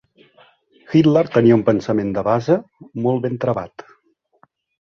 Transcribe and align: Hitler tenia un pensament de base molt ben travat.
Hitler 0.93 1.23
tenia 1.35 1.57
un 1.59 1.65
pensament 1.67 2.09
de 2.17 2.25
base 2.31 2.57
molt 3.07 3.25
ben 3.27 3.39
travat. 3.45 3.87